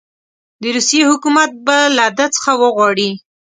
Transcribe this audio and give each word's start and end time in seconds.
د 0.61 0.63
روسیې 0.75 1.03
حکومت 1.11 1.49
به 1.65 1.77
له 1.97 2.05
ده 2.17 2.25
څخه 2.35 2.51
وغواړي. 2.61 3.09